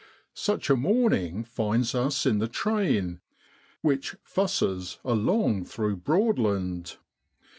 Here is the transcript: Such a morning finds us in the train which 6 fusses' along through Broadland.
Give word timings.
Such 0.33 0.71
a 0.71 0.75
morning 0.75 1.43
finds 1.43 1.93
us 1.93 2.25
in 2.25 2.39
the 2.39 2.47
train 2.47 3.21
which 3.81 4.13
6 4.13 4.19
fusses' 4.23 4.97
along 5.05 5.65
through 5.65 5.97
Broadland. 5.97 6.97